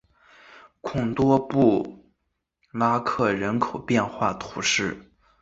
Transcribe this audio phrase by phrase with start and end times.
[0.81, 2.09] 孔东多布
[2.71, 4.97] 拉克人口变化图示